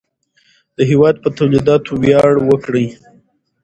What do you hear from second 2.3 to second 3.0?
وکړئ.